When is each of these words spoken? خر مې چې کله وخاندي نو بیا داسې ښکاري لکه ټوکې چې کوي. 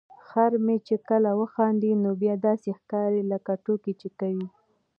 خر 0.27 0.51
مې 0.65 0.77
چې 0.87 0.95
کله 1.09 1.31
وخاندي 1.41 1.91
نو 2.03 2.09
بیا 2.21 2.35
داسې 2.47 2.69
ښکاري 2.79 3.21
لکه 3.31 3.51
ټوکې 3.63 3.93
چې 4.01 4.09
کوي. 4.19 4.47